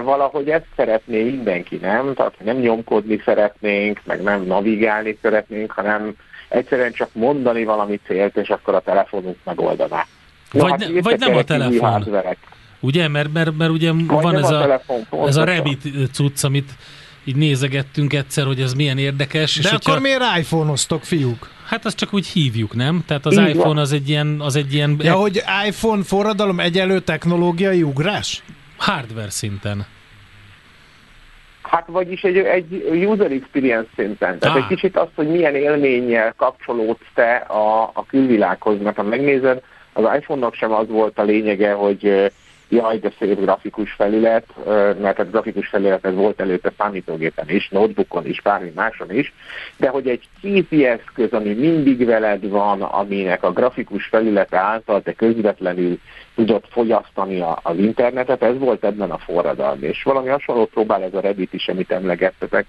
[0.04, 2.14] Valahogy ezt szeretné mindenki, nem?
[2.14, 6.14] Tehát nem nyomkodni szeretnénk, meg nem navigálni szeretnénk, hanem
[6.48, 10.06] egyszerűen csak mondani valami célt, és akkor a telefonunk megoldaná.
[10.52, 12.04] No, vagy, hát ne, vagy nem a telefon.
[12.80, 16.44] Ugye, mert, mert, mert ugye vagy van ez a, a, telefon, ez a Rabbit cucc,
[16.44, 16.70] amit
[17.24, 19.54] így nézegettünk egyszer, hogy ez milyen érdekes.
[19.54, 20.00] De és akkor hogyha...
[20.00, 21.50] miért iPhone-oztok, fiúk?
[21.66, 23.04] Hát azt csak úgy hívjuk, nem?
[23.06, 23.78] Tehát az Így iPhone van.
[23.78, 24.40] az egy ilyen...
[24.40, 24.96] Az egy ilyen...
[24.98, 28.42] Ja, hogy iPhone forradalom egyelő technológiai ugrás?
[28.84, 29.86] Hardware szinten.
[31.62, 32.72] Hát vagyis egy, egy
[33.06, 34.38] user experience szinten.
[34.38, 34.62] Tehát ah.
[34.62, 40.04] egy kicsit azt, hogy milyen élménnyel kapcsolódsz te a, a külvilághoz, mert ha megnézed, az
[40.16, 42.32] iPhone-nak sem az volt a lényege, hogy
[42.68, 44.46] jaj, de szép grafikus felület,
[45.00, 49.32] mert a grafikus felület ez volt előtte számítógépen is, notebookon is, bármi máson is,
[49.76, 55.12] de hogy egy kézi eszköz, ami mindig veled van, aminek a grafikus felülete által te
[55.12, 55.98] közvetlenül
[56.34, 59.82] tudod fogyasztani az internetet, ez volt ebben a forradalom.
[59.82, 62.66] És valami hasonlót próbál ez a Reddit is, amit emlegettetek,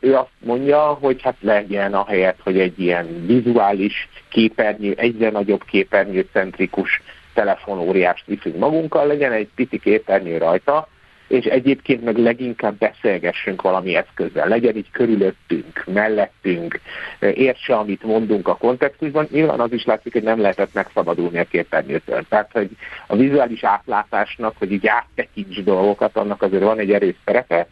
[0.00, 5.64] ő azt mondja, hogy hát legyen a helyet, hogy egy ilyen vizuális képernyő, egyre nagyobb
[5.64, 7.02] képernyőcentrikus
[7.34, 10.88] telefonóriást viszünk magunkkal, legyen egy pici képernyő rajta,
[11.28, 16.80] és egyébként meg leginkább beszélgessünk valami eszközzel, legyen így körülöttünk, mellettünk,
[17.20, 19.28] értse, amit mondunk a kontextusban.
[19.30, 22.24] Nyilván az is látszik, hogy nem lehetett megszabadulni a képernyőtől.
[22.28, 22.70] Tehát, hogy
[23.06, 27.66] a vizuális átlátásnak, hogy így áttekints dolgokat, annak azért van egy erős szerepe,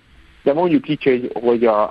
[0.47, 1.83] de mondjuk így, hogy, hogy a,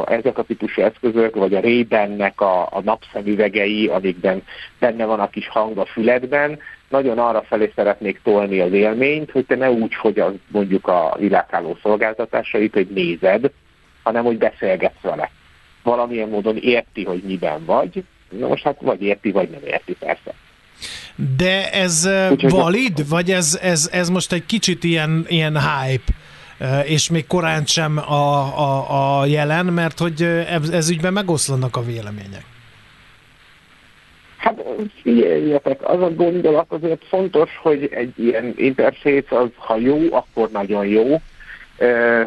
[0.00, 4.42] a, ezek a típusú eszközök, vagy a Ray-Bennek a, a napszemüvegei, amikben
[4.78, 6.58] benne van a kis hang a füledben,
[6.94, 11.78] nagyon arra felé szeretnék tolni az élményt, hogy te ne úgy fogyaszt mondjuk a világháló
[11.82, 13.50] szolgáltatásait, hogy nézed,
[14.02, 15.30] hanem hogy beszélgetsz vele.
[15.82, 18.04] Valamilyen módon érti, hogy miben vagy,
[18.38, 20.34] Na most hát vagy érti, vagy nem érti, persze.
[21.36, 26.12] De ez Úgyhogy valid, vagy ez, ez, ez most egy kicsit ilyen, ilyen hype?
[26.84, 31.82] és még korán sem a, a, a jelen, mert hogy ez, ez ügyben megoszlanak a
[31.82, 32.44] vélemények.
[34.44, 34.62] Hát
[35.02, 40.86] figyeljetek, az a gondolat azért fontos, hogy egy ilyen interfész az, ha jó, akkor nagyon
[40.86, 41.20] jó,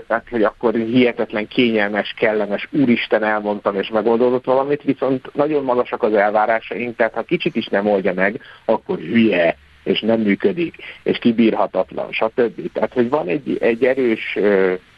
[0.07, 6.13] tehát hogy akkor hihetetlen kényelmes, kellemes, úristen elmondtam és megoldódott valamit, viszont nagyon magasak az
[6.13, 12.11] elvárásaink, tehát ha kicsit is nem oldja meg, akkor hülye, és nem működik, és kibírhatatlan,
[12.11, 12.71] stb.
[12.73, 14.37] Tehát, hogy van egy, egy erős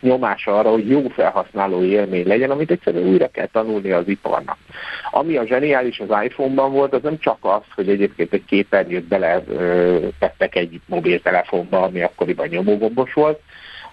[0.02, 4.58] nyomás arra, hogy jó felhasználó élmény legyen, amit egyszerűen újra kell tanulni az iparnak.
[5.12, 9.44] Ami a zseniális az iPhone-ban volt, az nem csak az, hogy egyébként egy képernyőt bele
[10.20, 13.40] tettek egy mobiltelefonba, ami akkoriban nyomógombos volt,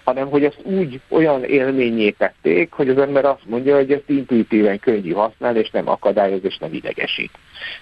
[0.07, 4.79] hanem hogy ezt úgy olyan élményé tették, hogy az ember azt mondja, hogy ezt intuitíven
[4.79, 7.31] könnyű használni, és nem akadályoz, és nem idegesít.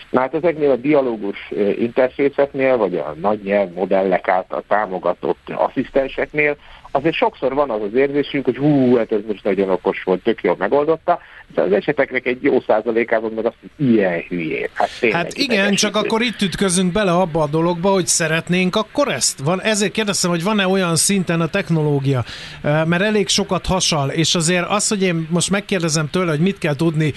[0.09, 6.57] Na hát ezeknél a dialógus interfészeknél, vagy a nagy nyelv modellek által támogatott asszisztenseknél
[6.95, 10.43] azért sokszor van az az érzésünk, hogy hú, hát ez most nagyon okos volt, tök
[10.43, 11.19] jól megoldotta,
[11.53, 14.67] de az eseteknek egy jó százalékában meg azt, hogy ilyen hülyén.
[14.73, 19.39] Hát, hát igen, csak akkor itt ütközünk bele abba a dologba, hogy szeretnénk akkor ezt.
[19.39, 22.23] Van, ezért kérdeztem, hogy van-e olyan szinten a technológia,
[22.62, 26.75] mert elég sokat hasal, és azért az, hogy én most megkérdezem tőle, hogy mit kell
[26.75, 27.13] tudni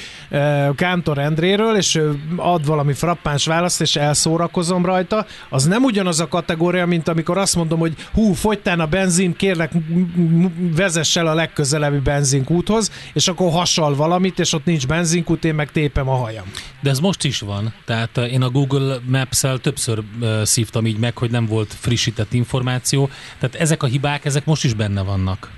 [0.75, 6.29] Kántor Endréről, és ő ad valami frappáns választ, és elszórakozom rajta, az nem ugyanaz a
[6.29, 11.35] kategória, mint amikor azt mondom, hogy hú, fogytán a benzin, kérlek kérlek, vezess el a
[11.35, 16.45] legközelebbi benzinkúthoz, és akkor hasal valamit, és ott nincs benzinkút, én meg tépem a hajam.
[16.83, 17.75] De ez most is van.
[17.85, 22.33] Tehát eh, én a Google Maps-el többször uh, szívtam így meg, hogy nem volt frissített
[22.33, 23.09] információ.
[23.39, 25.51] Tehát ezek a hibák, ezek most is benne vannak.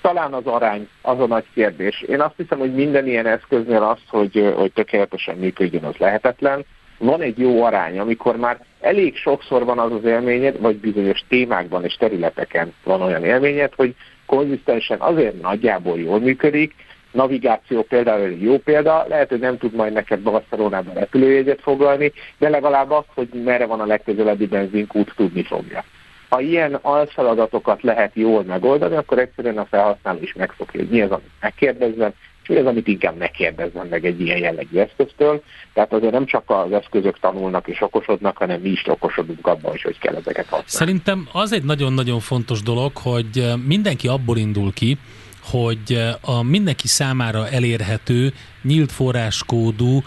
[0.00, 2.02] Talán az arány, az a nagy kérdés.
[2.02, 6.64] Én azt hiszem, hogy minden ilyen eszköznél az, hogy, hogy tökéletesen működjön, az lehetetlen
[7.02, 11.84] van egy jó arány, amikor már elég sokszor van az az élményed, vagy bizonyos témákban
[11.84, 13.94] és területeken van olyan élményed, hogy
[14.26, 16.74] konzisztensen azért nagyjából jól működik,
[17.12, 22.48] navigáció például egy jó példa, lehet, hogy nem tud majd neked Barcelonában repülőjegyet foglalni, de
[22.48, 25.84] legalább azt, hogy merre van a legközelebbi benzinkút, tudni fogja.
[26.28, 31.10] Ha ilyen alfeladatokat lehet jól megoldani, akkor egyszerűen a felhasználó is megfogja, hogy mi az,
[31.10, 32.14] amit megkérdezzen,
[32.52, 35.42] mi az, amit inkább ne kérdezzen meg egy ilyen jellegű eszköztől.
[35.74, 39.82] Tehát azért nem csak az eszközök tanulnak és okosodnak, hanem mi is okosodunk abban, hogy
[39.82, 40.66] hogy kell ezeket használni.
[40.66, 44.98] Szerintem az egy nagyon-nagyon fontos dolog, hogy mindenki abból indul ki,
[45.42, 50.02] hogy a mindenki számára elérhető, nyílt forráskódú,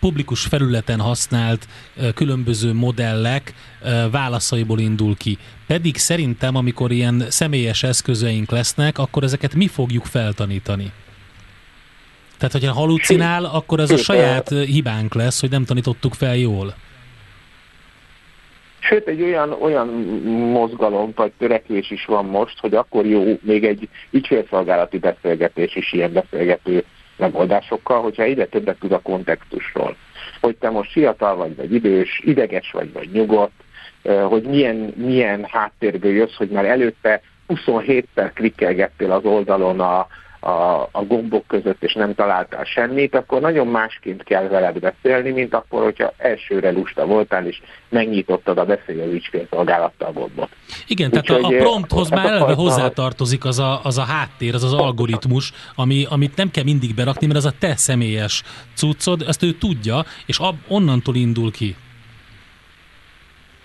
[0.00, 1.66] publikus felületen használt
[2.14, 3.54] különböző modellek
[4.10, 5.38] válaszaiból indul ki.
[5.66, 10.92] Pedig szerintem, amikor ilyen személyes eszközeink lesznek, akkor ezeket mi fogjuk feltanítani.
[12.40, 16.74] Tehát, hogyha halucinál, akkor ez a saját hibánk lesz, hogy nem tanítottuk fel jól.
[18.78, 19.88] Sőt, egy olyan, olyan
[20.52, 26.12] mozgalom vagy törekvés is van most, hogy akkor jó még egy ügyfélszolgálati beszélgetés is ilyen
[26.12, 26.84] beszélgető
[27.16, 29.96] megoldásokkal, hogyha ide többet tud a kontextusról.
[30.40, 33.62] Hogy te most fiatal vagy, vagy idős, ideges vagy, vagy nyugodt,
[34.28, 40.06] hogy milyen, milyen háttérből jössz, hogy már előtte 27-szer klikkelgettél az oldalon a,
[40.40, 45.54] a, a gombok között, és nem találtál semmit, akkor nagyon másként kell veled beszélni, mint
[45.54, 50.48] akkor, hogyha elsőre lusta voltál, és megnyitottad a beszélő ügyfélszolgálattal gombot.
[50.86, 54.64] Igen, Úgy tehát a, a prompthoz már eleve hozzátartozik az a, az a háttér, az
[54.64, 58.42] az algoritmus, ami, amit nem kell mindig berakni, mert az a te személyes
[58.74, 61.76] cuccod, ezt ő tudja, és ab, onnantól indul ki.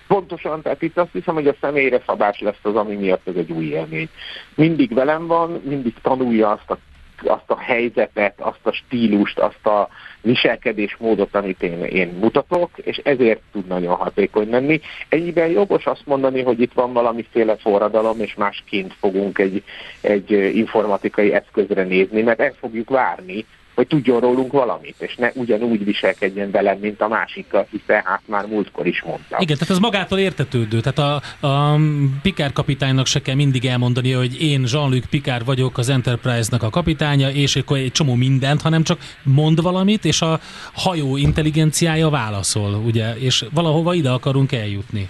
[0.06, 3.52] Pontosan, tehát itt azt hiszem, hogy a személyre szabás lesz az, ami miatt ez egy
[3.52, 4.08] új élmény.
[4.54, 6.78] Mindig velem van, mindig tanulja azt a,
[7.24, 9.88] azt a helyzetet, azt a stílust, azt a
[10.20, 14.80] viselkedésmódot, amit én, én mutatok, és ezért tud nagyon hatékony lenni.
[15.08, 19.62] Ennyiben jogos azt mondani, hogy itt van valamiféle forradalom, és másként fogunk egy,
[20.00, 23.44] egy informatikai eszközre nézni, mert el fogjuk várni,
[23.76, 28.46] hogy tudjon rólunk valamit, és ne ugyanúgy viselkedjen velem, mint a másikkal, hiszen hát már
[28.46, 29.40] múltkor is mondtam.
[29.40, 30.80] Igen, tehát ez magától értetődő.
[30.80, 31.78] Tehát a, a
[32.22, 37.30] Pikár kapitánynak se kell mindig elmondani, hogy én Jean-Luc Pikár vagyok az Enterprise-nak a kapitánya,
[37.30, 40.40] és akkor egy csomó mindent, hanem csak mond valamit, és a
[40.72, 45.06] hajó intelligenciája válaszol, ugye, és valahova ide akarunk eljutni.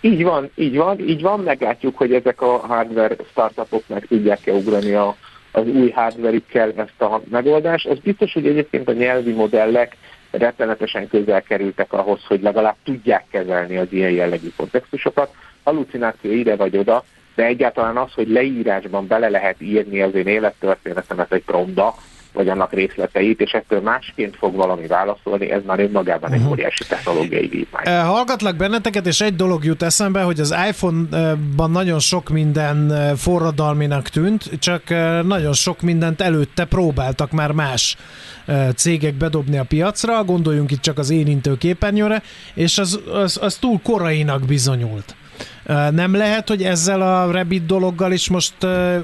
[0.00, 4.94] Így van, így van, így van, meglátjuk, hogy ezek a hardware startupok meg tudják-e ugrani
[4.94, 5.16] a
[5.54, 6.40] az új hardware
[6.76, 7.86] ezt a megoldást.
[7.86, 9.96] Az biztos, hogy egyébként a nyelvi modellek
[10.30, 15.34] rettenetesen közel kerültek ahhoz, hogy legalább tudják kezelni az ilyen jellegű kontextusokat.
[15.64, 17.04] Halucináció ide vagy oda,
[17.34, 21.94] de egyáltalán az, hogy leírásban bele lehet írni az én élettörténetemet egy promptba,
[22.34, 26.44] vagy annak részleteit, és ettől másként fog valami válaszolni, ez már önmagában uh-huh.
[26.44, 28.04] egy óriási technológiai vívmány.
[28.04, 34.50] Hallgatlak benneteket, és egy dolog jut eszembe, hogy az iPhone-ban nagyon sok minden forradalminak tűnt,
[34.58, 34.82] csak
[35.22, 37.96] nagyon sok mindent előtte próbáltak már más
[38.76, 42.22] cégek bedobni a piacra, gondoljunk itt csak az érintő képernyőre,
[42.54, 45.14] és az, az, az túl korainak bizonyult.
[45.90, 48.54] Nem lehet, hogy ezzel a Rabbit dologgal is most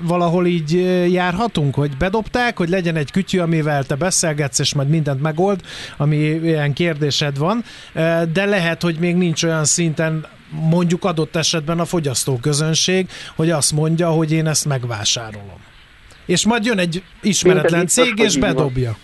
[0.01, 0.73] valahol így
[1.13, 5.61] járhatunk, hogy bedobták, hogy legyen egy kütyű, amivel te beszélgetsz, és majd mindent megold,
[5.97, 7.65] ami ilyen kérdésed van,
[8.33, 14.09] de lehet, hogy még nincs olyan szinten mondjuk adott esetben a fogyasztóközönség, hogy azt mondja,
[14.09, 15.59] hogy én ezt megvásárolom.
[16.27, 18.97] És majd jön egy ismeretlen cég, és bedobja.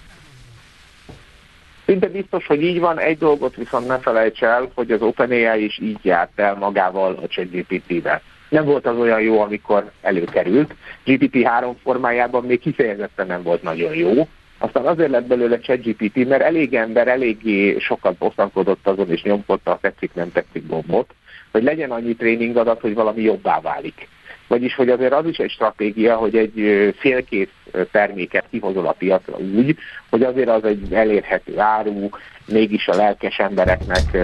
[1.86, 2.98] Szinte biztos, hogy így van.
[2.98, 7.26] Egy dolgot viszont ne felejts el, hogy az OpenAI is így járt el magával a
[7.26, 8.22] ChatGPT-vel.
[8.48, 10.74] Nem volt az olyan jó, amikor előkerült.
[11.06, 14.28] GPT-3 formájában még kifejezetten nem volt nagyon jó.
[14.58, 19.78] Aztán azért lett belőle ChatGPT, mert elég ember eléggé sokat bosszankodott azon, és nyomkodta a
[19.80, 21.14] tetszik, nem tetszik bombot,
[21.52, 24.08] hogy legyen annyi tréning adat, hogy valami jobbá válik.
[24.46, 27.48] Vagyis, hogy azért az is egy stratégia, hogy egy félkész
[27.90, 29.76] terméket kihozol a piacra úgy,
[30.10, 32.08] hogy azért az egy elérhető áru,
[32.46, 34.14] mégis a lelkes embereknek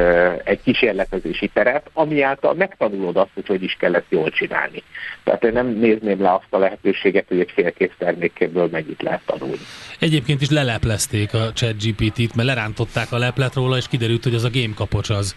[0.45, 4.83] egy kísérletezési teret, ami által megtanulod azt, hogy hogy is kell ezt jól csinálni.
[5.25, 9.63] Tehát én nem nézném le azt a lehetőséget, hogy egy félkész termékéből mennyit lehet tanulni.
[9.99, 14.45] Egyébként is leleplezték a chat GPT-t, mert lerántották a leplet róla, és kiderült, hogy az
[14.45, 15.37] a game kapocs az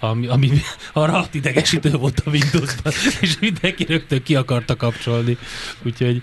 [0.00, 0.50] ami, ami
[0.92, 5.38] arra idegesítő volt a Windowsban, és mindenki rögtön ki akarta kapcsolni.
[5.84, 6.22] Úgyhogy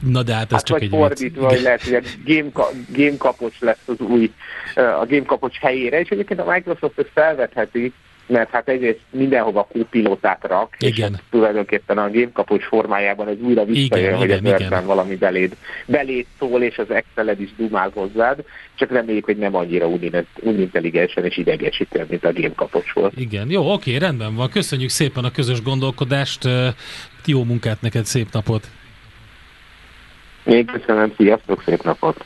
[0.00, 2.50] Na de hát ez hát csak egy fordítva, hogy lehet, hogy a game,
[2.88, 4.32] game kapocs lesz az új,
[4.74, 7.92] a game kapocs helyére, és egyébként a Microsoft ezt felvetheti,
[8.26, 11.12] mert hát egyrészt mindenhova kópilótát rak, igen.
[11.12, 14.86] és tulajdonképpen a gémkapocs formájában ez újra visszajön, hogy igen, az igen.
[14.86, 15.56] valami beléd,
[15.86, 19.88] beléd szól, és az Exceled is dumál hozzád, csak reméljük, hogy nem annyira
[20.40, 23.12] unintelligensen és idegesítően, mint a gémkapocs volt.
[23.16, 24.50] Igen, jó, oké, rendben van.
[24.50, 26.48] Köszönjük szépen a közös gondolkodást,
[27.26, 28.66] jó munkát neked, szép napot!
[30.44, 32.24] Még köszönöm, sziasztok, szép napot!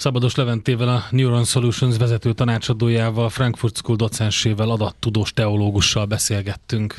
[0.00, 6.96] Szabados Leventével, a Neuron Solutions vezető tanácsadójával, Frankfurt School docensével, adattudós teológussal beszélgettünk.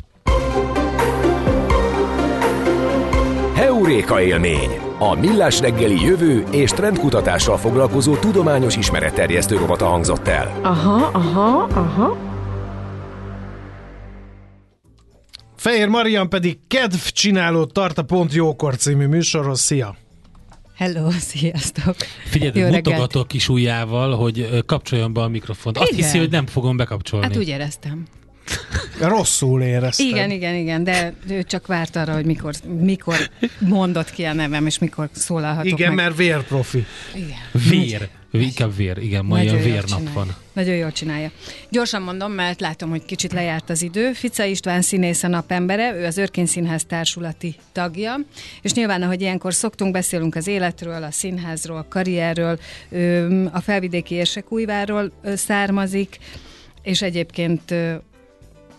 [3.53, 4.69] Heuréka élmény!
[4.99, 10.59] A Millás reggeli jövő és trendkutatással foglalkozó tudományos ismeretterjesztő rovata hangzott el.
[10.61, 12.17] Aha, aha, aha.
[15.55, 19.59] Fehér Marian pedig kedv csinálót tart a Pont Jókor című műsorhoz.
[19.59, 19.95] Szia!
[20.81, 21.95] Hello, sziasztok!
[22.25, 25.77] Figyelj, mutogatok kis ujjával, hogy kapcsoljon be a mikrofont.
[25.77, 26.03] Azt igen.
[26.03, 27.25] hiszi, hogy nem fogom bekapcsolni.
[27.25, 28.05] Hát úgy éreztem.
[28.99, 30.07] Rosszul éreztem.
[30.07, 33.29] Igen, igen, igen, de ő csak várt arra, hogy mikor, mikor
[33.59, 36.05] mondott ki a nevem, és mikor szólalhatok Igen, meg.
[36.05, 36.85] mert vérprofi.
[37.13, 37.69] Igen.
[37.69, 38.09] Vér.
[38.33, 40.35] Inkább vér, igen, ma ilyen vérnap van.
[40.53, 41.31] Nagyon jól csinálja.
[41.69, 44.13] Gyorsan mondom, mert látom, hogy kicsit lejárt az idő.
[44.13, 48.15] Fica István színész a napembere, ő az Örkény Színház társulati tagja,
[48.61, 52.59] és nyilván, ahogy ilyenkor szoktunk, beszélünk az életről, a színházról, a karrierről,
[53.51, 56.17] a felvidéki érsekújváról származik,
[56.81, 57.73] és egyébként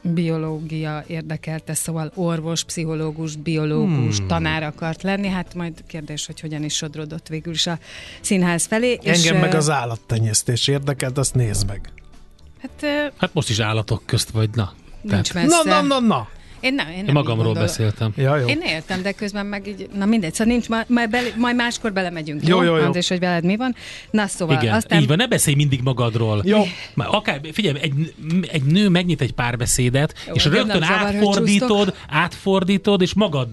[0.03, 4.27] biológia érdekelte, szóval orvos, pszichológus, biológus, hmm.
[4.27, 7.79] tanár akart lenni, hát majd kérdés, hogy hogyan is sodrodott végül is a
[8.21, 8.99] színház felé.
[9.03, 11.93] Engem és, meg az állattenyésztés érdekelt, azt nézd meg.
[12.61, 14.73] Hát, hát most is állatok közt vagy, na.
[15.01, 15.63] Nincs messze.
[15.65, 16.29] Na, na, na, na.
[16.63, 18.13] Én, nem, én, nem én magamról beszéltem.
[18.17, 18.47] Ja, jó.
[18.47, 22.47] Én értem, de közben meg így, na mindegy, szóval nincs, majd, bele, majd máskor belemegyünk.
[22.47, 22.83] Jó, jó, jó.
[22.83, 23.75] András, hogy veled mi van.
[24.11, 25.01] Na szóval, Igen, aztán...
[25.01, 26.43] így van, ne beszélj mindig magadról.
[26.45, 26.63] Jó.
[26.95, 28.15] Már akár, figyelj, egy,
[28.51, 33.49] egy nő megnyit egy párbeszédet, jó, és rögtön átfordítod, átfordítod, és magad,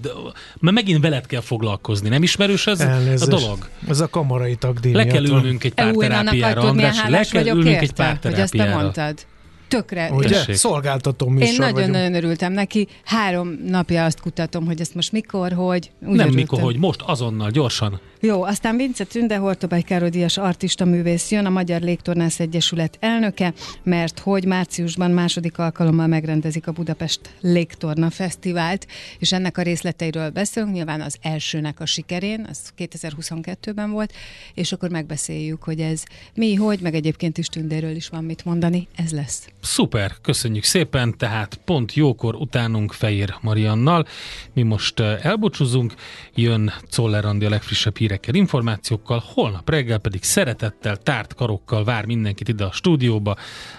[0.59, 2.09] mert megint veled kell foglalkozni.
[2.09, 3.21] Nem ismerős ez Elnézést.
[3.21, 3.69] a dolog?
[3.87, 7.93] Ez a kamarai tagdíj Le kell ülnünk egy pár terápiára, András, le kell ülnünk egy
[7.93, 8.35] pár terápiára.
[8.35, 9.25] Hogy ezt te mondtad
[9.69, 10.09] tökre.
[10.11, 10.53] Ugye?
[10.53, 12.87] Szolgáltató műsor Én nagyon-nagyon örültem neki.
[13.03, 15.91] Három napja azt kutatom, hogy ezt most mikor, hogy.
[15.99, 16.33] Úgy Nem örültem.
[16.33, 17.99] mikor, hogy most, azonnal, gyorsan.
[18.21, 23.53] Jó, aztán Vince Tünde Hortobály Károdíjas artista művész jön, a Magyar Légtornász Egyesület elnöke,
[23.83, 28.87] mert hogy márciusban második alkalommal megrendezik a Budapest Légtorna Fesztivált,
[29.19, 34.13] és ennek a részleteiről beszélünk, nyilván az elsőnek a sikerén, az 2022-ben volt,
[34.53, 36.03] és akkor megbeszéljük, hogy ez
[36.33, 39.47] mi, hogy, meg egyébként is Tündéről is van mit mondani, ez lesz.
[39.61, 44.05] Szuper, köszönjük szépen, tehát pont jókor utánunk Fehér Mariannal.
[44.53, 45.93] Mi most elbúcsúzunk,
[46.35, 52.05] jön Czoller Andi a legfrissebb hír hírekkel, információkkal, holnap reggel pedig szeretettel, tárt karokkal vár
[52.05, 53.35] mindenkit ide a stúdióba.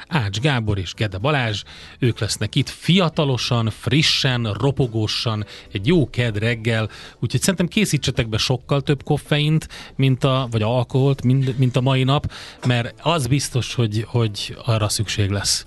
[0.08, 1.62] Ács Gábor és Gede Balázs,
[1.98, 8.80] ők lesznek itt fiatalosan, frissen, ropogósan, egy jó ked reggel, úgyhogy szerintem készítsetek be sokkal
[8.80, 12.32] több koffeint, mint a, vagy alkoholt, mint, mint a mai nap,
[12.66, 15.66] mert az biztos, hogy, hogy arra szükség lesz.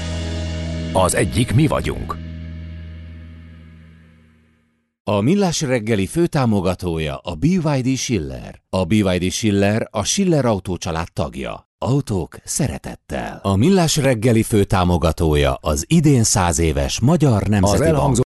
[0.93, 2.17] Az egyik mi vagyunk.
[5.03, 8.61] A Millás reggeli főtámogatója a BYD Schiller.
[8.69, 11.69] A BYD Schiller a Schiller Autó család tagja.
[11.77, 13.39] Autók szeretettel.
[13.43, 18.19] A Millás reggeli főtámogatója az idén száz éves Magyar Nemzeti Az elhangzott